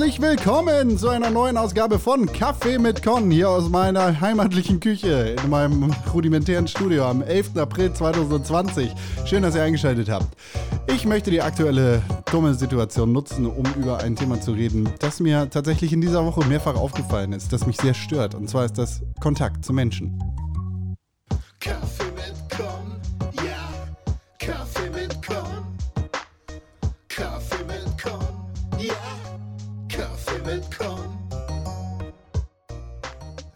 [0.00, 5.36] Herzlich willkommen zu einer neuen Ausgabe von Kaffee mit Con hier aus meiner heimatlichen Küche
[5.44, 7.58] in meinem rudimentären Studio am 11.
[7.58, 8.94] April 2020.
[9.26, 10.34] Schön, dass ihr eingeschaltet habt.
[10.86, 12.00] Ich möchte die aktuelle
[12.32, 16.46] dumme Situation nutzen, um über ein Thema zu reden, das mir tatsächlich in dieser Woche
[16.46, 18.34] mehrfach aufgefallen ist, das mich sehr stört.
[18.34, 20.18] Und zwar ist das Kontakt zu Menschen.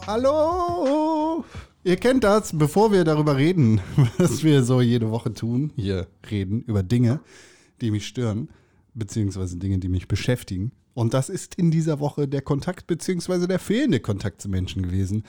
[0.06, 1.44] Hallo!
[1.82, 3.80] Ihr kennt das, bevor wir darüber reden,
[4.18, 7.20] was wir so jede Woche tun, hier reden über Dinge,
[7.80, 8.48] die mich stören,
[8.94, 10.72] beziehungsweise Dinge, die mich beschäftigen.
[10.94, 15.24] Und das ist in dieser Woche der Kontakt, beziehungsweise der fehlende Kontakt zu Menschen gewesen.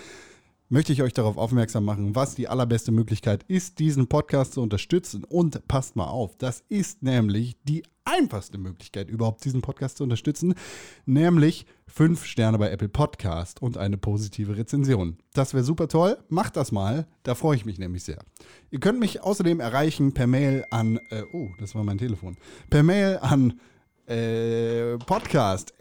[0.68, 5.24] Möchte ich euch darauf aufmerksam machen, was die allerbeste Möglichkeit ist, diesen Podcast zu unterstützen.
[5.24, 10.55] Und passt mal auf, das ist nämlich die einfachste Möglichkeit, überhaupt diesen Podcast zu unterstützen,
[11.05, 15.18] nämlich fünf Sterne bei Apple Podcast und eine positive Rezension.
[15.34, 16.18] Das wäre super toll.
[16.30, 17.05] Macht das mal.
[17.21, 18.18] Da freue ich mich nämlich sehr.
[18.71, 22.38] Ihr könnt mich außerdem erreichen per Mail an, äh, oh, das war mein Telefon,
[22.71, 23.60] per Mail an
[24.08, 25.74] äh, podcast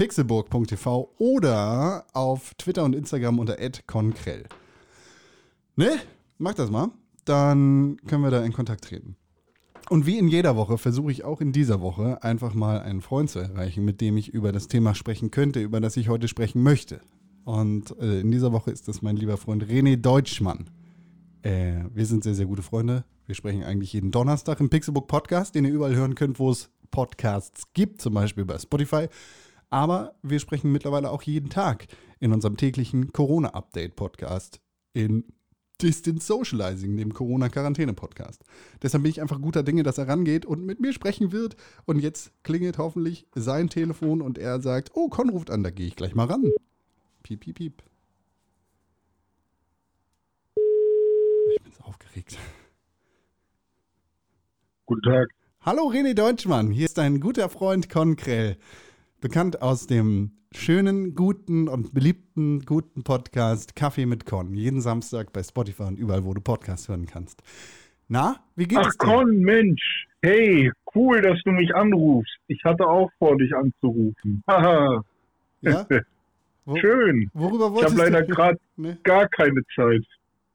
[0.00, 4.44] pixelburg.tv oder auf Twitter und Instagram unter @konkrell.
[5.76, 5.90] Ne?
[6.38, 6.88] Macht das mal.
[7.26, 9.16] Dann können wir da in Kontakt treten.
[9.90, 13.28] Und wie in jeder Woche versuche ich auch in dieser Woche einfach mal einen Freund
[13.28, 16.62] zu erreichen, mit dem ich über das Thema sprechen könnte, über das ich heute sprechen
[16.62, 17.02] möchte.
[17.44, 20.70] Und äh, in dieser Woche ist das mein lieber Freund René Deutschmann.
[21.42, 23.04] Äh, wir sind sehr, sehr gute Freunde.
[23.26, 26.70] Wir sprechen eigentlich jeden Donnerstag im Pixelbook Podcast, den ihr überall hören könnt, wo es
[26.90, 29.08] Podcasts gibt, zum Beispiel bei Spotify.
[29.70, 31.86] Aber wir sprechen mittlerweile auch jeden Tag
[32.18, 34.60] in unserem täglichen Corona-Update-Podcast
[34.92, 35.24] in
[35.80, 38.44] Distance Socializing, dem Corona-Quarantäne-Podcast.
[38.82, 41.56] Deshalb bin ich einfach guter Dinge, dass er rangeht und mit mir sprechen wird.
[41.86, 45.86] Und jetzt klingelt hoffentlich sein Telefon und er sagt, oh, Con ruft an, da gehe
[45.86, 46.50] ich gleich mal ran.
[47.22, 47.82] Piep, piep, piep.
[51.54, 52.36] Ich bin so aufgeregt.
[54.84, 55.28] Guten Tag.
[55.62, 58.56] Hallo René Deutschmann, hier ist dein guter Freund Con Krell.
[59.20, 64.54] Bekannt aus dem schönen, guten und beliebten, guten Podcast Kaffee mit Con.
[64.54, 67.42] Jeden Samstag bei Spotify und überall, wo du Podcasts hören kannst.
[68.08, 69.06] Na, wie geht Ach es dir?
[69.06, 70.06] Con, Mensch.
[70.22, 72.34] Hey, cool, dass du mich anrufst.
[72.48, 74.42] Ich hatte auch vor, dich anzurufen.
[74.48, 75.02] Haha,
[75.60, 75.86] Ja?
[76.64, 77.30] Wo, schön.
[77.34, 78.34] worüber Ich wolltest habe leider du?
[78.34, 78.98] gerade Ne?
[79.02, 80.04] gar keine Zeit.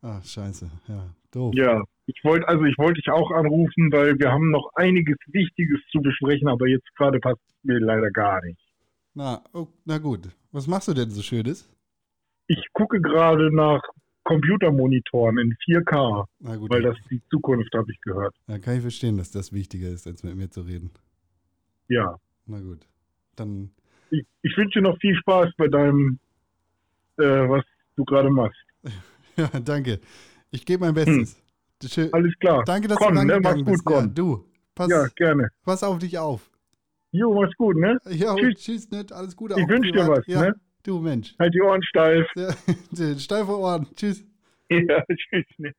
[0.01, 0.69] Ah, scheiße.
[0.87, 1.53] Ja, doof.
[1.55, 5.79] Ja, ich wollte also ich wollte dich auch anrufen, weil wir haben noch einiges Wichtiges
[5.91, 8.59] zu besprechen, aber jetzt gerade passt es mir leider gar nicht.
[9.13, 10.29] Na, oh, na gut.
[10.51, 11.69] Was machst du denn so Schönes?
[12.47, 13.81] Ich gucke gerade nach
[14.23, 18.35] Computermonitoren in 4K, Na gut, weil das die Zukunft, habe ich gehört.
[18.47, 20.91] dann kann ich verstehen, dass das wichtiger ist, als mit mir zu reden.
[21.87, 22.87] Ja, Na gut.
[23.35, 23.71] Dann,
[24.09, 26.19] ich, ich wünsche dir noch viel Spaß bei deinem,
[27.17, 27.63] äh, was
[27.95, 28.59] du gerade machst.
[29.37, 29.99] ja, danke.
[30.51, 31.41] Ich gebe mein Bestes.
[31.83, 32.13] Schön.
[32.13, 32.63] Alles klar.
[32.65, 33.39] Danke, dass Con, du ne?
[33.41, 33.83] Mach's bist.
[33.85, 34.15] gut, Ja, Con.
[34.15, 35.49] du, pass, Ja, gerne.
[35.63, 36.49] pass auf dich auf.
[37.11, 37.97] Jo, mach's gut, ne?
[38.09, 38.59] Ja, Tschüss.
[38.61, 39.55] tschüss, nett, alles Gute.
[39.57, 40.55] Ich auch wünsch dir was, ja, ne?
[40.83, 41.35] Du Mensch.
[41.39, 42.27] Halt die Ohren steif.
[42.35, 42.53] Ja,
[43.19, 43.87] steife Ohren.
[43.95, 44.23] Tschüss.
[44.69, 45.45] Ja, tschüss.
[45.57, 45.73] ne?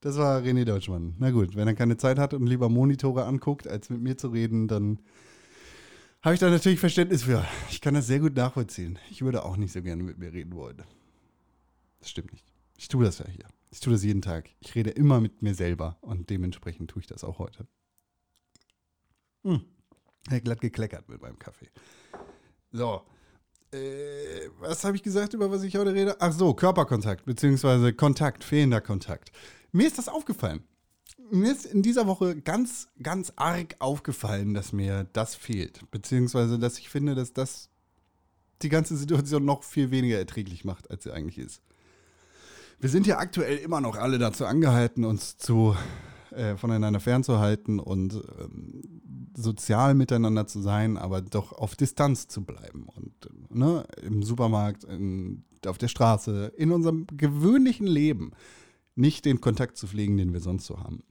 [0.00, 1.14] Das war René Deutschmann.
[1.18, 4.28] Na gut, wenn er keine Zeit hat und lieber Monitore anguckt, als mit mir zu
[4.28, 4.98] reden, dann
[6.22, 7.44] habe ich da natürlich Verständnis für.
[7.70, 8.98] Ich kann das sehr gut nachvollziehen.
[9.10, 10.82] Ich würde auch nicht so gerne mit mir reden wollen.
[12.00, 12.44] Das stimmt nicht.
[12.78, 13.46] Ich tue das ja hier.
[13.72, 14.50] Ich tue das jeden Tag.
[14.60, 17.66] Ich rede immer mit mir selber und dementsprechend tue ich das auch heute.
[19.44, 19.64] Hm.
[20.44, 21.70] Glatt gekleckert mit meinem Kaffee.
[22.70, 23.02] So.
[23.72, 26.16] Äh, was habe ich gesagt, über was ich heute rede?
[26.20, 29.32] Ach so, Körperkontakt, beziehungsweise Kontakt, fehlender Kontakt.
[29.72, 30.62] Mir ist das aufgefallen.
[31.30, 35.90] Mir ist in dieser Woche ganz, ganz arg aufgefallen, dass mir das fehlt.
[35.90, 37.70] Beziehungsweise, dass ich finde, dass das
[38.60, 41.62] die ganze Situation noch viel weniger erträglich macht, als sie eigentlich ist.
[42.82, 45.76] Wir sind ja aktuell immer noch alle dazu angehalten, uns zu,
[46.32, 48.82] äh, voneinander fernzuhalten und ähm,
[49.36, 52.88] sozial miteinander zu sein, aber doch auf Distanz zu bleiben.
[52.92, 53.12] Und
[53.50, 58.32] ne, im Supermarkt, in, auf der Straße, in unserem gewöhnlichen Leben
[58.96, 61.04] nicht den Kontakt zu pflegen, den wir sonst so haben.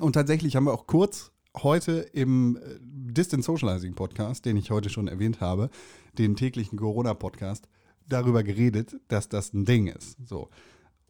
[0.00, 1.32] Und tatsächlich haben wir auch kurz
[1.62, 5.68] heute im äh, Distance Socializing Podcast, den ich heute schon erwähnt habe,
[6.16, 7.68] den täglichen Corona-Podcast,
[8.08, 10.16] darüber geredet, dass das ein Ding ist.
[10.26, 10.48] So.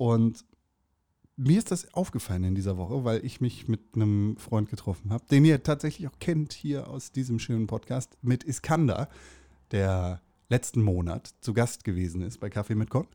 [0.00, 0.46] Und
[1.36, 5.26] mir ist das aufgefallen in dieser Woche, weil ich mich mit einem Freund getroffen habe,
[5.30, 9.10] den ihr tatsächlich auch kennt hier aus diesem schönen Podcast, mit Iskander,
[9.72, 13.08] der letzten Monat zu Gast gewesen ist bei Kaffee mit Con.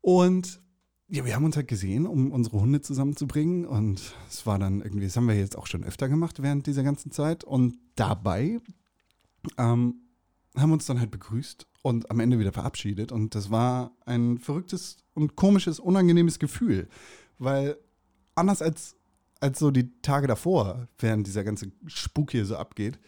[0.00, 0.62] Und
[1.08, 3.66] ja, wir haben uns halt gesehen, um unsere Hunde zusammenzubringen.
[3.66, 6.84] Und es war dann irgendwie, das haben wir jetzt auch schon öfter gemacht während dieser
[6.84, 7.44] ganzen Zeit.
[7.44, 8.60] Und dabei
[9.58, 10.06] ähm,
[10.56, 13.12] haben uns dann halt begrüßt und am Ende wieder verabschiedet.
[13.12, 16.88] Und das war ein verrücktes und komisches, unangenehmes Gefühl,
[17.38, 17.76] weil
[18.34, 18.96] anders als,
[19.40, 22.98] als so die Tage davor, während dieser ganze Spuk hier so abgeht,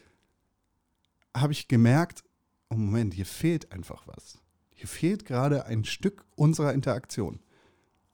[1.37, 2.25] habe ich gemerkt,
[2.71, 4.39] oh Moment, hier fehlt einfach was.
[4.75, 7.41] Hier fehlt gerade ein Stück unserer Interaktion.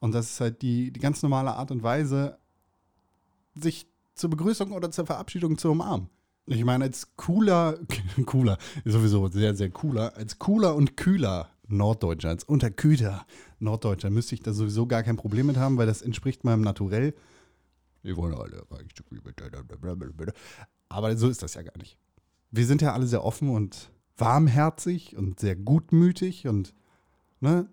[0.01, 2.39] Und das ist halt die, die ganz normale Art und Weise,
[3.55, 6.09] sich zur Begrüßung oder zur Verabschiedung zu umarmen.
[6.51, 7.79] Ich meine, als cooler,
[8.27, 13.27] cooler, sowieso sehr, sehr cooler, als cooler und kühler Norddeutscher, als unterkühter
[13.59, 17.15] Norddeutscher müsste ich da sowieso gar kein Problem mit haben, weil das entspricht meinem Naturell.
[18.03, 18.65] Wir wollen alle
[20.89, 21.99] Aber so ist das ja gar nicht.
[22.51, 26.75] Wir sind ja alle sehr offen und warmherzig und sehr gutmütig und
[27.41, 27.69] ne,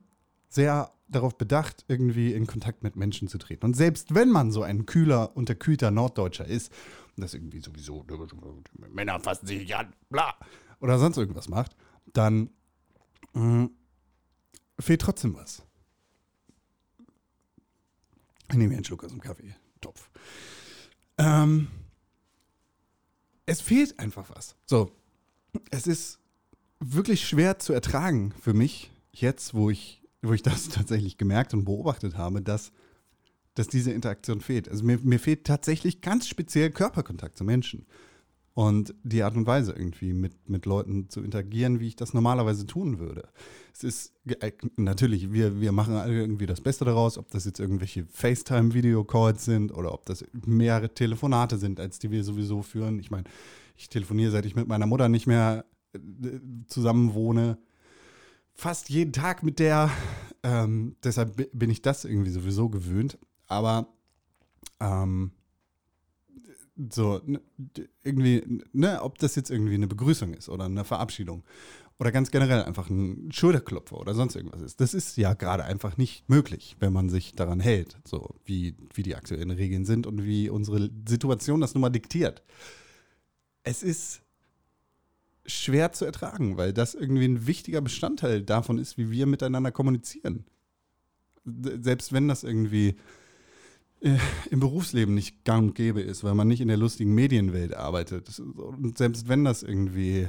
[0.55, 3.65] sehr darauf bedacht, irgendwie in Kontakt mit Menschen zu treten.
[3.65, 6.71] Und selbst wenn man so ein kühler, unterkühlter Norddeutscher ist
[7.15, 8.03] und das irgendwie sowieso,
[8.91, 10.33] Männer fassen sich nicht an, bla,
[10.79, 11.75] oder sonst irgendwas macht,
[12.13, 12.49] dann
[13.33, 13.69] mh,
[14.79, 15.61] fehlt trotzdem was.
[18.49, 20.09] Ich nehme hier einen Schluck aus dem Kaffeetopf.
[21.17, 21.67] Ähm,
[23.45, 24.55] es fehlt einfach was.
[24.65, 24.91] So,
[25.71, 26.19] es ist
[26.79, 31.65] wirklich schwer zu ertragen für mich, jetzt, wo ich, wo ich das tatsächlich gemerkt und
[31.65, 32.71] beobachtet habe, dass,
[33.53, 34.69] dass diese Interaktion fehlt.
[34.69, 37.85] Also mir, mir fehlt tatsächlich ganz speziell Körperkontakt zu Menschen.
[38.55, 42.65] Und die Art und Weise irgendwie mit, mit Leuten zu interagieren, wie ich das normalerweise
[42.65, 43.27] tun würde.
[43.73, 47.59] Es ist äh, natürlich, wir, wir machen alle irgendwie das Beste daraus, ob das jetzt
[47.59, 52.97] irgendwelche FaceTime-Video-Calls sind oder ob das mehrere Telefonate sind, als die wir sowieso führen.
[52.97, 53.25] Ich meine,
[53.75, 55.99] ich telefoniere, seit ich mit meiner Mutter nicht mehr äh,
[56.67, 57.57] zusammen wohne,
[58.55, 59.91] fast jeden Tag mit der.
[60.43, 63.17] Ähm, deshalb bin ich das irgendwie sowieso gewöhnt.
[63.47, 63.87] Aber
[64.79, 65.31] ähm,
[66.91, 67.21] so,
[68.03, 71.43] irgendwie, ne, ob das jetzt irgendwie eine Begrüßung ist oder eine Verabschiedung
[71.99, 74.81] oder ganz generell einfach ein Schulterklopfer oder sonst irgendwas ist.
[74.81, 79.03] Das ist ja gerade einfach nicht möglich, wenn man sich daran hält, so wie, wie
[79.03, 82.43] die aktuellen Regeln sind und wie unsere Situation das nun mal diktiert.
[83.63, 84.21] Es ist
[85.45, 90.45] schwer zu ertragen, weil das irgendwie ein wichtiger Bestandteil davon ist, wie wir miteinander kommunizieren.
[91.43, 92.95] Selbst wenn das irgendwie
[94.01, 94.17] äh,
[94.49, 98.39] im Berufsleben nicht gang und gäbe ist, weil man nicht in der lustigen Medienwelt arbeitet.
[98.39, 100.27] Und selbst wenn das irgendwie,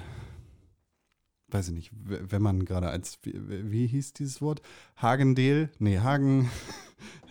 [1.48, 3.34] weiß ich nicht, wenn man gerade als, wie,
[3.70, 4.62] wie hieß dieses Wort?
[4.96, 5.70] Hagendeel?
[5.78, 6.50] Nee, Hagen,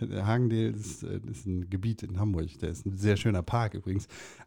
[0.00, 4.06] Hagendeel ist, äh, ist, ein Gebiet in Hamburg, der ist ein sehr schöner Park übrigens.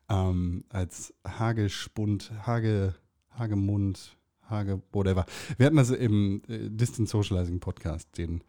[0.09, 2.95] Ähm, als Hagespund, Hage,
[3.39, 4.17] Hagemund,
[4.49, 5.25] Hage, whatever.
[5.57, 8.43] Wir hatten also im äh, Distance Socializing Podcast den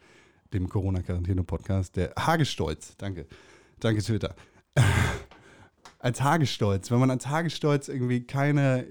[0.53, 3.27] dem Corona-Quarantäne-Podcast, der Hagestolz, danke,
[3.79, 4.35] danke Twitter.
[5.99, 8.87] als Hagestolz, wenn man als Hagestolz irgendwie keine,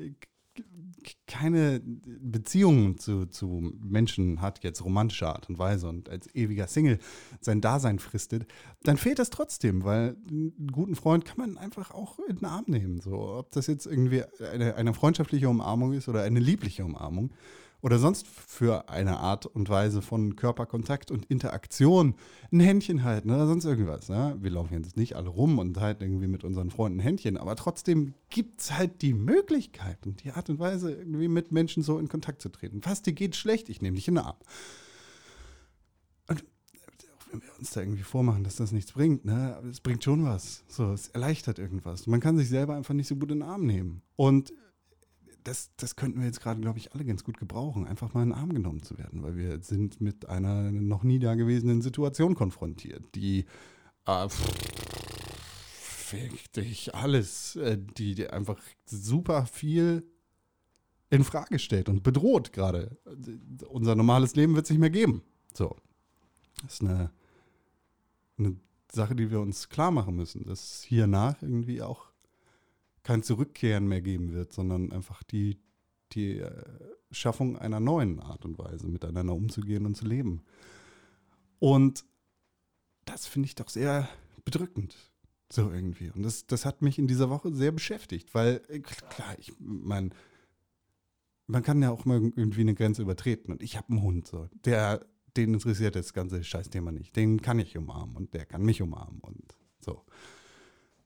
[1.27, 6.99] keine Beziehungen zu, zu Menschen hat, jetzt romantischer Art und Weise und als ewiger Single
[7.41, 8.45] sein Dasein fristet,
[8.83, 12.65] dann fehlt das trotzdem, weil einen guten Freund kann man einfach auch in den Arm
[12.67, 13.01] nehmen.
[13.01, 14.23] So, ob das jetzt irgendwie
[14.53, 17.31] eine, eine freundschaftliche Umarmung ist oder eine liebliche Umarmung
[17.81, 22.15] oder sonst für eine Art und Weise von Körperkontakt und Interaktion
[22.51, 24.09] ein Händchen halten oder sonst irgendwas.
[24.09, 24.37] Ne?
[24.39, 28.13] Wir laufen jetzt nicht alle rum und halten irgendwie mit unseren Freunden Händchen, aber trotzdem
[28.29, 32.09] gibt es halt die Möglichkeit und die Art und Weise, irgendwie mit Menschen so in
[32.09, 32.81] Kontakt zu treten.
[32.83, 34.37] Was dir geht schlecht, ich nehme dich in den Arm.
[36.27, 36.43] Und
[37.31, 39.55] wenn wir uns da irgendwie vormachen, dass das nichts bringt, ne?
[39.57, 40.63] aber es bringt schon was.
[40.67, 42.07] So, es erleichtert irgendwas.
[42.07, 44.01] Man kann sich selber einfach nicht so gut in den Arm nehmen.
[44.15, 44.51] Und
[45.49, 48.29] das, das könnten wir jetzt gerade, glaube ich, alle ganz gut gebrauchen, einfach mal in
[48.29, 53.03] den Arm genommen zu werden, weil wir sind mit einer noch nie dagewesenen Situation konfrontiert,
[53.15, 53.45] die
[54.05, 54.27] äh,
[56.93, 60.03] alles, äh, die, die einfach super viel
[61.09, 62.97] in Frage stellt und bedroht gerade.
[63.69, 65.23] Unser normales Leben wird es nicht mehr geben.
[65.55, 65.75] So.
[66.61, 67.11] Das ist eine,
[68.37, 68.55] eine
[68.91, 72.08] Sache, die wir uns klar machen müssen, dass hiernach irgendwie auch
[73.09, 75.57] kein Zurückkehren mehr geben wird, sondern einfach die,
[76.11, 76.63] die äh,
[77.09, 80.43] Schaffung einer neuen Art und Weise, miteinander umzugehen und zu leben.
[81.57, 82.05] Und
[83.05, 84.07] das finde ich doch sehr
[84.45, 84.95] bedrückend.
[85.51, 86.11] So irgendwie.
[86.11, 90.11] Und das, das hat mich in dieser Woche sehr beschäftigt, weil, äh, klar, ich meine,
[91.47, 93.51] man kann ja auch mal irgendwie eine Grenze übertreten.
[93.51, 94.47] Und ich habe einen Hund, so.
[94.65, 95.03] Der,
[95.35, 97.15] den interessiert das ganze Scheißthema nicht.
[97.15, 100.05] Den kann ich umarmen und der kann mich umarmen und so.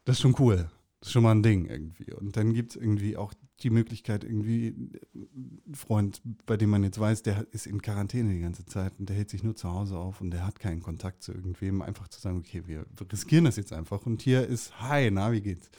[0.04, 0.70] Das ist schon cool.
[1.04, 2.14] Das ist schon mal ein Ding irgendwie.
[2.14, 4.70] Und dann gibt es irgendwie auch die Möglichkeit, irgendwie
[5.14, 9.10] ein Freund, bei dem man jetzt weiß, der ist in Quarantäne die ganze Zeit und
[9.10, 12.08] der hält sich nur zu Hause auf und der hat keinen Kontakt zu irgendwem, einfach
[12.08, 15.70] zu sagen, okay, wir riskieren das jetzt einfach und hier ist, hi, na, wie geht's?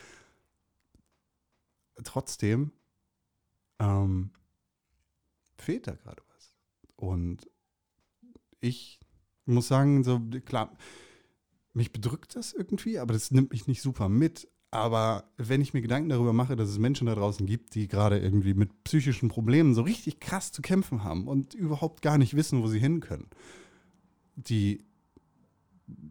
[2.05, 2.73] Trotzdem,
[3.79, 4.31] ähm,
[5.57, 6.55] fehlt da gerade was.
[6.97, 7.49] Und
[8.61, 9.01] ich
[9.47, 10.77] muss sagen, so klar,
[11.73, 14.49] mich bedrückt das irgendwie, aber das nimmt mich nicht super mit.
[14.75, 18.19] Aber wenn ich mir Gedanken darüber mache, dass es Menschen da draußen gibt, die gerade
[18.19, 22.61] irgendwie mit psychischen Problemen so richtig krass zu kämpfen haben und überhaupt gar nicht wissen,
[22.61, 23.29] wo sie hin können,
[24.35, 24.85] die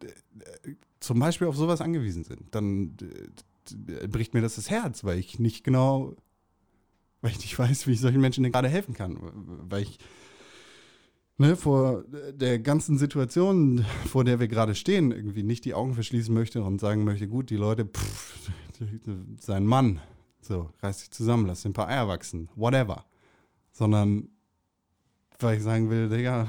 [0.02, 5.20] äh, zum Beispiel auf sowas angewiesen sind, dann äh, bricht mir das das Herz, weil
[5.20, 6.16] ich nicht genau,
[7.20, 9.18] weil ich nicht weiß, wie ich solchen Menschen denn gerade helfen kann,
[9.70, 10.00] weil ich
[11.44, 16.34] ne, vor der ganzen Situation, vor der wir gerade stehen, irgendwie nicht die Augen verschließen
[16.34, 18.50] möchte und sagen möchte, gut, die Leute, pff,
[19.40, 20.00] sein Mann,
[20.42, 23.06] so, reiß dich zusammen, lass ein paar Eier wachsen, whatever.
[23.72, 24.30] Sondern,
[25.40, 26.48] weil ich sagen will, Digga,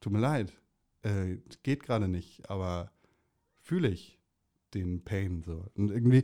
[0.00, 0.52] tut mir leid,
[1.02, 2.90] äh, geht gerade nicht, aber
[3.60, 4.18] fühle ich
[4.74, 5.66] den Pain so.
[5.74, 6.22] Und irgendwie,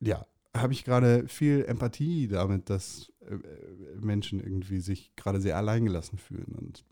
[0.00, 3.12] ja, habe ich gerade viel Empathie damit, dass
[4.00, 6.84] Menschen irgendwie sich gerade sehr alleingelassen fühlen und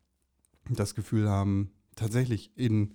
[0.68, 2.94] das Gefühl haben, tatsächlich in,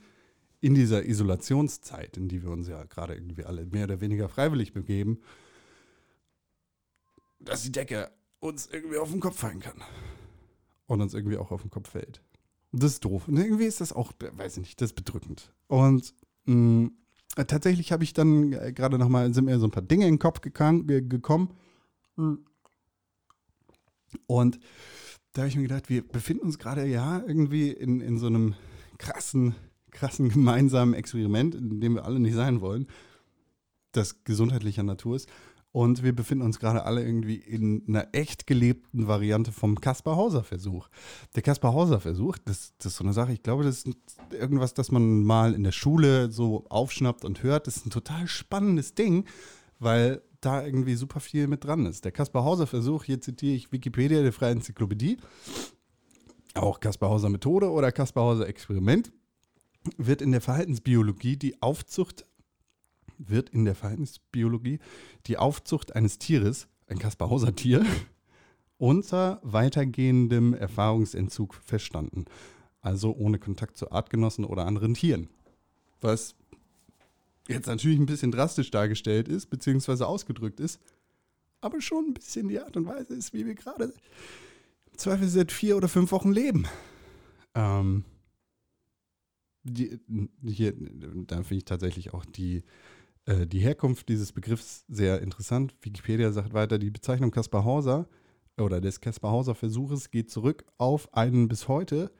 [0.59, 4.73] in dieser Isolationszeit, in die wir uns ja gerade irgendwie alle mehr oder weniger freiwillig
[4.73, 5.19] begeben,
[7.39, 9.81] dass die Decke uns irgendwie auf den Kopf fallen kann.
[10.87, 12.21] Und uns irgendwie auch auf den Kopf fällt.
[12.73, 13.27] Das ist doof.
[13.27, 15.53] Und irgendwie ist das auch, weiß ich nicht, das ist bedrückend.
[15.67, 16.13] Und
[16.45, 16.89] mh,
[17.35, 20.19] tatsächlich habe ich dann äh, gerade nochmal, sind mir so ein paar Dinge in den
[20.19, 21.53] Kopf gekan, ge gekommen.
[24.27, 24.59] Und
[25.33, 28.55] da habe ich mir gedacht, wir befinden uns gerade ja irgendwie in, in so einem
[28.97, 29.55] krassen,
[29.91, 32.87] krassen gemeinsamen Experiment, in dem wir alle nicht sein wollen,
[33.91, 35.29] das gesundheitlicher Natur ist.
[35.73, 40.89] Und wir befinden uns gerade alle irgendwie in einer echt gelebten Variante vom Kaspar-Hauser-Versuch.
[41.35, 43.95] Der Kaspar-Hauser-Versuch, das, das ist so eine Sache, ich glaube, das ist
[44.31, 47.67] irgendwas, das man mal in der Schule so aufschnappt und hört.
[47.67, 49.25] Das ist ein total spannendes Ding,
[49.79, 52.03] weil da irgendwie super viel mit dran ist.
[52.05, 55.17] Der Kaspar-Hauser-Versuch, hier zitiere ich Wikipedia, der Freie Enzyklopädie,
[56.55, 59.11] auch Kaspar-Hauser-Methode oder Kaspar-Hauser-Experiment,
[59.97, 62.25] wird in der Verhaltensbiologie die Aufzucht
[63.29, 64.79] wird in der Verhaltensbiologie
[65.27, 67.85] die Aufzucht eines Tieres, ein Kaspar-Hauser-Tier,
[68.77, 72.25] unter weitergehendem Erfahrungsentzug verstanden.
[72.81, 75.29] Also ohne Kontakt zu Artgenossen oder anderen Tieren.
[76.01, 76.35] Was
[77.47, 80.79] jetzt natürlich ein bisschen drastisch dargestellt ist, beziehungsweise ausgedrückt ist,
[81.61, 83.93] aber schon ein bisschen die Art und Weise ist, wie wir gerade
[84.91, 86.67] im Zweifel seit vier oder fünf Wochen leben.
[87.55, 88.03] Ähm,
[89.63, 89.99] die,
[90.43, 90.73] hier,
[91.27, 92.63] da finde ich tatsächlich auch die
[93.25, 95.75] äh, die Herkunft dieses Begriffs sehr interessant.
[95.81, 98.07] Wikipedia sagt weiter, die Bezeichnung Kaspar Hauser
[98.57, 102.11] oder des Kaspar Hauser Versuches geht zurück auf einen bis heute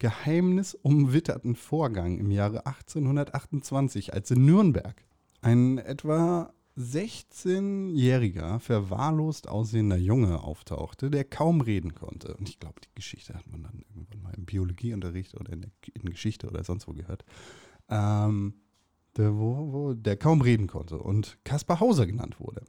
[0.00, 5.04] geheimnisumwitterten Vorgang im Jahre 1828, als in Nürnberg
[5.40, 12.36] ein etwa 16-jähriger, verwahrlost aussehender Junge auftauchte, der kaum reden konnte.
[12.36, 15.70] Und ich glaube, die Geschichte hat man dann irgendwann mal im Biologieunterricht oder in, der,
[15.94, 17.24] in Geschichte oder sonst wo gehört.
[17.88, 18.54] Ähm,
[19.16, 22.62] der, wo, wo, der kaum reden konnte und Kaspar Hauser genannt wurde.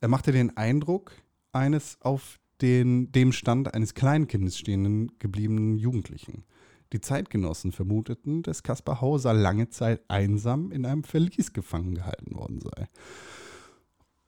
[0.00, 1.12] Er machte den Eindruck
[1.52, 6.44] eines auf den, dem Stand eines Kleinkindes stehenden gebliebenen Jugendlichen.
[6.92, 12.60] Die Zeitgenossen vermuteten, dass Kaspar Hauser lange Zeit einsam in einem Verlies gefangen gehalten worden
[12.60, 12.88] sei.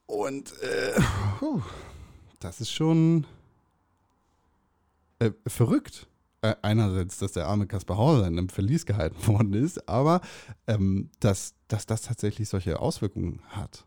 [0.07, 1.01] Und äh,
[1.39, 1.63] puh,
[2.41, 3.27] das ist schon
[5.19, 6.09] äh, verrückt.
[6.43, 10.21] Äh, einerseits, dass der arme Kaspar Hauser in einem Verlies gehalten worden ist, aber
[10.67, 13.87] ähm, dass, dass das tatsächlich solche Auswirkungen hat.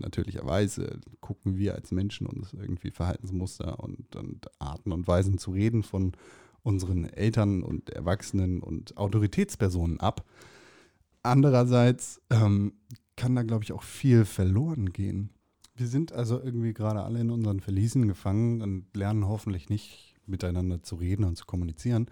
[0.00, 5.82] Natürlicherweise gucken wir als Menschen uns irgendwie Verhaltensmuster und, und Arten und Weisen zu reden
[5.82, 6.12] von
[6.62, 10.24] unseren Eltern und Erwachsenen und Autoritätspersonen ab.
[11.22, 12.72] Andererseits ähm,
[13.16, 15.30] kann da, glaube ich, auch viel verloren gehen.
[15.74, 20.82] Wir sind also irgendwie gerade alle in unseren Verliesen gefangen und lernen hoffentlich nicht miteinander
[20.82, 22.06] zu reden und zu kommunizieren.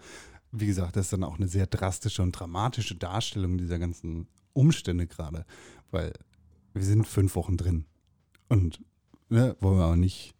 [0.51, 5.07] Wie gesagt, das ist dann auch eine sehr drastische und dramatische Darstellung dieser ganzen Umstände
[5.07, 5.45] gerade,
[5.91, 6.13] weil
[6.77, 7.85] wir sind fünf Wochen drin
[8.49, 8.83] und
[9.29, 10.35] ne, wollen wir auch nicht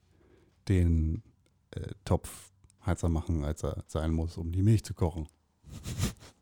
[0.67, 1.23] den
[1.71, 2.51] äh, Topf
[2.85, 5.27] heißer machen, als er sein muss, um die Milch zu kochen.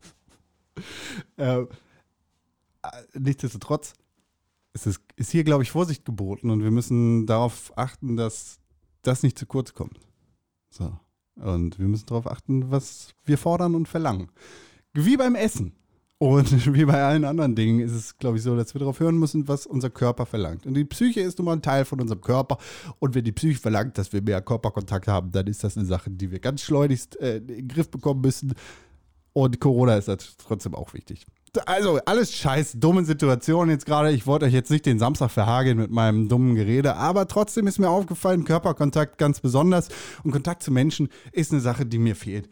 [1.38, 1.68] äh, äh,
[3.14, 3.94] nichtsdestotrotz
[4.74, 8.60] ist, es, ist hier, glaube ich, Vorsicht geboten und wir müssen darauf achten, dass
[9.02, 10.00] das nicht zu kurz kommt.
[10.70, 10.98] So.
[11.36, 14.32] Und wir müssen darauf achten, was wir fordern und verlangen.
[14.94, 15.74] Wie beim Essen.
[16.17, 19.17] Und wie bei allen anderen Dingen ist es, glaube ich, so, dass wir darauf hören
[19.17, 20.65] müssen, was unser Körper verlangt.
[20.65, 22.57] Und die Psyche ist nun mal ein Teil von unserem Körper.
[23.00, 26.10] Und wenn die Psyche verlangt, dass wir mehr Körperkontakt haben, dann ist das eine Sache,
[26.10, 28.53] die wir ganz schleunigst äh, in den Griff bekommen müssen.
[29.34, 31.25] Und Corona ist trotzdem auch wichtig.
[31.65, 34.12] Also, alles scheiß, dumme Situation jetzt gerade.
[34.12, 37.79] Ich wollte euch jetzt nicht den Samstag verhageln mit meinem dummen Gerede, aber trotzdem ist
[37.79, 39.88] mir aufgefallen, Körperkontakt ganz besonders
[40.24, 42.50] und Kontakt zu Menschen ist eine Sache, die mir fehlt.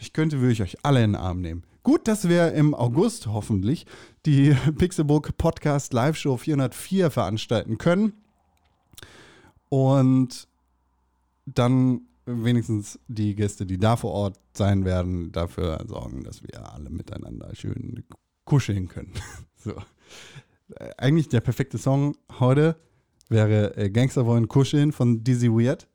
[0.00, 1.64] Ich könnte wirklich euch alle in den Arm nehmen.
[1.82, 3.86] Gut, dass wir im August hoffentlich
[4.26, 8.14] die Pixelbook Podcast Live Show 404 veranstalten können.
[9.68, 10.48] Und
[11.46, 16.90] dann wenigstens die Gäste, die da vor Ort sein werden, dafür sorgen, dass wir alle
[16.90, 18.04] miteinander schön
[18.44, 19.12] kuscheln können.
[19.56, 19.74] so.
[20.96, 22.76] Eigentlich der perfekte Song heute
[23.28, 25.86] wäre äh, Gangster wollen kuscheln von Dizzy Weird.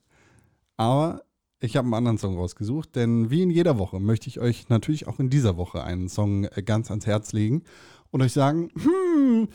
[0.77, 1.23] Aber
[1.61, 5.07] ich habe einen anderen Song rausgesucht, denn wie in jeder Woche möchte ich euch natürlich
[5.07, 7.63] auch in dieser Woche einen Song äh, ganz ans Herz legen
[8.11, 9.49] und euch sagen, hm,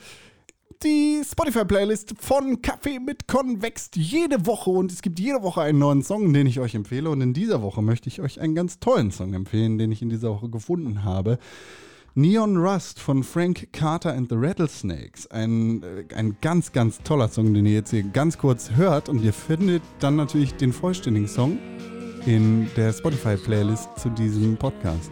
[0.83, 5.79] die Spotify-Playlist von Kaffee mit Con wächst jede Woche und es gibt jede Woche einen
[5.79, 7.09] neuen Song, den ich euch empfehle.
[7.09, 10.11] Und in dieser Woche möchte ich euch einen ganz tollen Song empfehlen, den ich in
[10.11, 11.39] dieser Woche gefunden habe.
[12.15, 15.27] Neon Rust von Frank Carter and the Rattlesnakes.
[15.29, 19.09] Ein, äh, ein ganz, ganz toller Song, den ihr jetzt hier ganz kurz hört.
[19.09, 21.59] Und ihr findet dann natürlich den vollständigen Song
[22.27, 25.11] in der Spotify-Playlist zu diesem Podcast.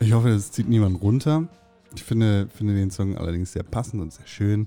[0.00, 1.48] Ich hoffe, das zieht niemand runter.
[1.94, 4.66] Ich finde, finde den Song allerdings sehr passend und sehr schön.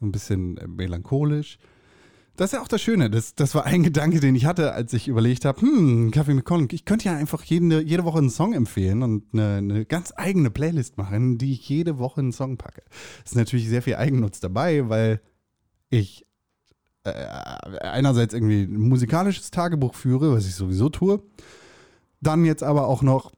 [0.00, 1.58] Ein bisschen melancholisch.
[2.42, 3.08] Das ist ja auch das Schöne.
[3.08, 6.44] Das, das war ein Gedanke, den ich hatte, als ich überlegt habe, hm, Kaffee mit
[6.44, 6.66] Con.
[6.72, 10.50] Ich könnte ja einfach jede, jede Woche einen Song empfehlen und eine, eine ganz eigene
[10.50, 12.82] Playlist machen, die ich jede Woche einen Song packe.
[13.24, 15.20] Ist natürlich sehr viel Eigennutz dabei, weil
[15.88, 16.26] ich
[17.04, 21.22] äh, einerseits irgendwie ein musikalisches Tagebuch führe, was ich sowieso tue.
[22.22, 23.30] Dann jetzt aber auch noch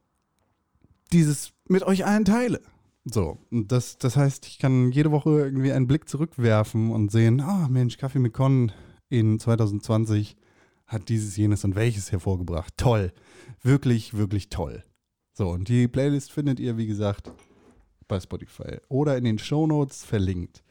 [1.12, 2.62] dieses mit euch allen teile.
[3.04, 7.68] So, das, das heißt, ich kann jede Woche irgendwie einen Blick zurückwerfen und sehen, ah
[7.68, 8.72] Mensch, Kaffee mit Con
[9.18, 10.36] in 2020
[10.86, 12.74] hat dieses, jenes und welches hervorgebracht.
[12.76, 13.12] Toll.
[13.62, 14.84] Wirklich, wirklich toll.
[15.32, 17.32] So, und die Playlist findet ihr, wie gesagt,
[18.06, 20.62] bei Spotify oder in den Shownotes verlinkt.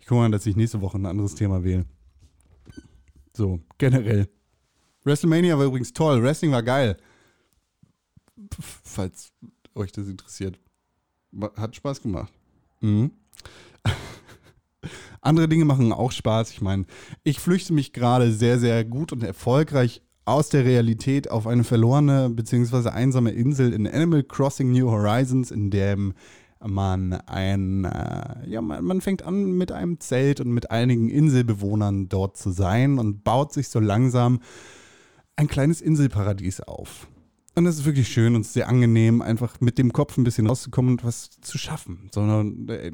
[0.00, 1.84] Ich gucke mal, dass ich nächste Woche ein anderes Thema wähle.
[3.36, 4.28] So, generell.
[5.04, 6.22] WrestleMania war übrigens toll.
[6.22, 6.96] Wrestling war geil.
[8.58, 9.32] Falls
[9.74, 10.58] euch das interessiert.
[11.56, 12.32] Hat Spaß gemacht.
[12.80, 13.12] Mhm.
[15.20, 16.50] Andere Dinge machen auch Spaß.
[16.50, 16.86] Ich meine,
[17.24, 22.28] ich flüchte mich gerade sehr, sehr gut und erfolgreich aus der Realität auf eine verlorene
[22.28, 22.90] bzw.
[22.90, 26.14] einsame Insel in Animal Crossing New Horizons, in dem
[26.66, 32.08] man ein, äh, ja, man, man fängt an mit einem Zelt und mit einigen Inselbewohnern
[32.08, 34.40] dort zu sein und baut sich so langsam
[35.36, 37.06] ein kleines Inselparadies auf.
[37.58, 40.92] Und es ist wirklich schön und sehr angenehm, einfach mit dem Kopf ein bisschen rauszukommen
[40.92, 42.08] und was zu schaffen.
[42.14, 42.92] Sondern äh,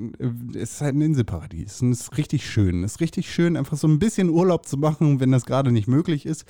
[0.57, 1.83] es ist halt ein Inselparadies.
[1.83, 2.83] Und es ist richtig schön.
[2.83, 5.87] Es ist richtig schön, einfach so ein bisschen Urlaub zu machen, wenn das gerade nicht
[5.87, 6.47] möglich ist.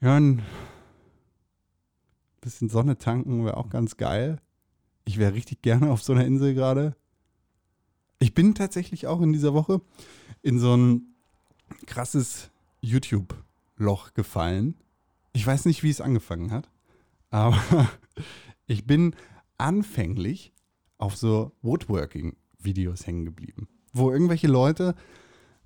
[0.00, 0.42] Ja, ein
[2.40, 4.40] bisschen Sonne tanken wäre auch ganz geil.
[5.04, 6.96] Ich wäre richtig gerne auf so einer Insel gerade.
[8.18, 9.80] Ich bin tatsächlich auch in dieser Woche
[10.42, 11.14] in so ein
[11.86, 14.74] krasses YouTube-Loch gefallen.
[15.32, 16.68] Ich weiß nicht, wie es angefangen hat,
[17.30, 17.88] aber
[18.66, 19.14] ich bin
[19.58, 20.52] anfänglich
[20.98, 24.94] auf so Woodworking-Videos hängen geblieben, wo irgendwelche Leute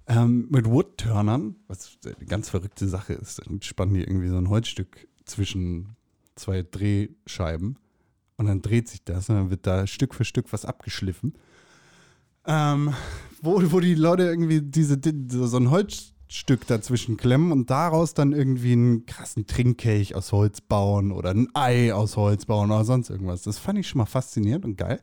[0.07, 4.49] ähm, mit Woodturnern, was eine ganz verrückte Sache ist, dann spannen die irgendwie so ein
[4.49, 5.97] Holzstück zwischen
[6.37, 7.79] zwei Drehscheiben
[8.37, 11.35] und dann dreht sich das und dann wird da Stück für Stück was abgeschliffen.
[12.47, 12.93] Ähm,
[13.41, 15.71] wo, wo die Leute irgendwie diese, die, so ein
[16.25, 21.49] Holzstück dazwischen klemmen und daraus dann irgendwie einen krassen Trinkkelch aus Holz bauen oder ein
[21.55, 23.43] Ei aus Holz bauen oder sonst irgendwas.
[23.43, 25.01] Das fand ich schon mal faszinierend und geil.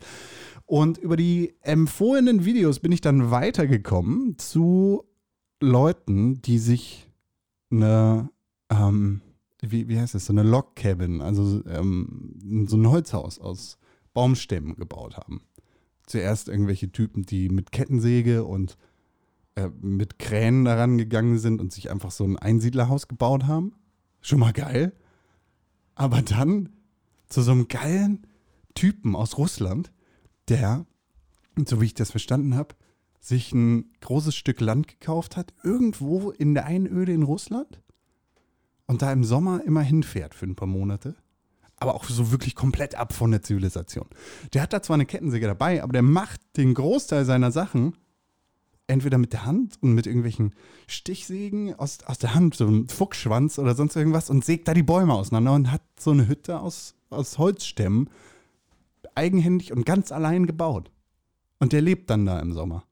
[0.65, 5.03] Und über die empfohlenen Videos bin ich dann weitergekommen zu
[5.60, 7.10] Leuten, die sich
[7.71, 8.29] eine,
[8.69, 9.21] ähm,
[9.62, 13.77] wie, wie heißt das, so eine Log Cabin, also ähm, so ein Holzhaus aus
[14.13, 15.41] Baumstämmen gebaut haben.
[16.07, 18.77] Zuerst irgendwelche Typen, die mit Kettensäge und
[19.62, 23.74] äh, mit Kränen daran gegangen sind und sich einfach so ein Einsiedlerhaus gebaut haben.
[24.21, 24.93] Schon mal geil.
[25.95, 26.69] Aber dann
[27.28, 28.28] zu so einem geilen
[28.74, 29.91] Typen aus Russland,
[30.47, 30.86] der,
[31.67, 32.76] so wie ich das verstanden habe,
[33.19, 37.82] sich ein großes Stück Land gekauft hat, irgendwo in der Einöde in Russland
[38.88, 41.15] und da im Sommer immer hinfährt für ein paar Monate.
[41.78, 44.08] Aber auch so wirklich komplett ab von der Zivilisation.
[44.54, 47.95] Der hat da zwar eine Kettensäge dabei, aber der macht den Großteil seiner Sachen
[48.91, 50.54] entweder mit der Hand und mit irgendwelchen
[50.88, 54.84] Stichsägen aus, aus der Hand, so einem Fuchsschwanz oder sonst irgendwas und sägt da die
[54.84, 58.10] Bäume auseinander und hat so eine Hütte aus, aus Holzstämmen
[59.15, 60.91] eigenhändig und ganz allein gebaut.
[61.60, 62.84] Und der lebt dann da im Sommer.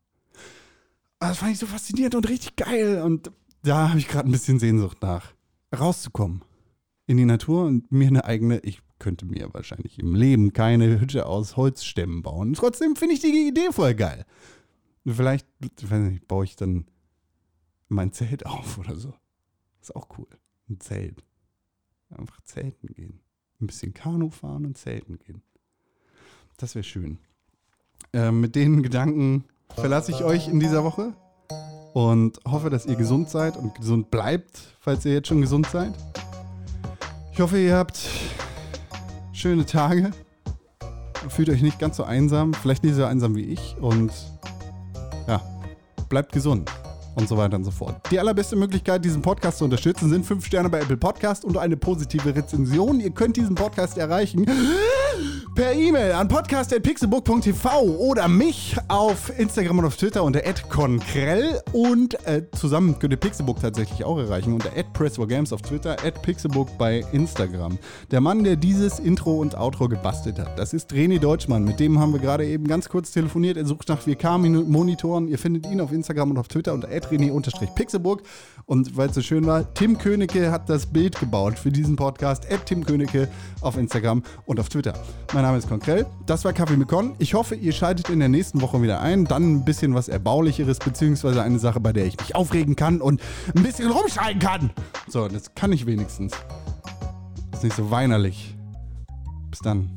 [1.19, 3.01] Ah, Das fand ich so faszinierend und richtig geil.
[3.01, 3.31] Und
[3.63, 5.33] da habe ich gerade ein bisschen Sehnsucht nach,
[5.77, 6.43] rauszukommen
[7.07, 11.25] in die Natur und mir eine eigene, ich könnte mir wahrscheinlich im Leben keine Hütte
[11.25, 12.53] aus Holzstämmen bauen.
[12.53, 14.25] Trotzdem finde ich die Idee voll geil.
[15.13, 16.85] Vielleicht, nicht, baue ich dann
[17.87, 19.13] mein Zelt auf oder so.
[19.81, 20.27] Ist auch cool.
[20.69, 21.23] Ein Zelt.
[22.09, 23.19] Einfach zelten gehen.
[23.61, 25.41] Ein bisschen Kanu fahren und zelten gehen.
[26.57, 27.19] Das wäre schön.
[28.13, 29.45] Ähm, mit den Gedanken
[29.75, 31.13] verlasse ich euch in dieser Woche
[31.93, 35.93] und hoffe, dass ihr gesund seid und gesund bleibt, falls ihr jetzt schon gesund seid.
[37.31, 37.99] Ich hoffe, ihr habt
[39.33, 40.11] schöne Tage.
[41.29, 44.11] Fühlt euch nicht ganz so einsam, vielleicht nicht so einsam wie ich und
[46.09, 46.69] bleibt gesund
[47.15, 47.95] und so weiter und so fort.
[48.11, 51.77] Die allerbeste Möglichkeit, diesen Podcast zu unterstützen, sind 5 Sterne bei Apple Podcast und eine
[51.77, 52.99] positive Rezension.
[52.99, 54.45] Ihr könnt diesen Podcast erreichen
[55.59, 62.43] per E-Mail an podcast.pixelbook.tv oder mich auf Instagram und auf Twitter unter @konkrell und äh,
[62.53, 67.77] zusammen könnt ihr Pixelbook tatsächlich auch erreichen unter @pressforgames auf Twitter, @pixelbook bei Instagram.
[68.09, 71.65] Der Mann, der dieses Intro und Outro gebastelt hat, das ist René Deutschmann.
[71.65, 73.57] Mit dem haben wir gerade eben ganz kurz telefoniert.
[73.57, 75.27] Er sucht nach 4K-Monitoren.
[75.27, 78.21] Ihr findet ihn auf Instagram und auf Twitter unter @rené_pixelburg.
[78.65, 82.47] Und weil es so schön war, Tim Königke hat das Bild gebaut für diesen Podcast.
[82.65, 83.27] Tim Königke
[83.59, 84.93] auf Instagram und auf Twitter.
[85.33, 86.05] Mein Name ist Konkrell.
[86.27, 87.15] Das war Kaffee mit Con.
[87.17, 89.25] Ich hoffe, ihr schaltet in der nächsten Woche wieder ein.
[89.25, 93.19] Dann ein bisschen was Erbaulicheres, beziehungsweise eine Sache, bei der ich mich aufregen kann und
[93.55, 94.69] ein bisschen rumschreien kann.
[95.07, 96.33] So, das kann ich wenigstens.
[97.51, 98.55] Ist nicht so weinerlich.
[99.49, 99.89] Bis dann.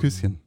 [0.00, 0.40] Küsschen.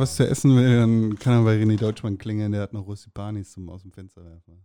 [0.00, 2.52] Was zu essen will, dann kann er bei René Deutschmann klingeln.
[2.52, 4.64] Der hat noch Russipanis zum aus dem Fenster werfen.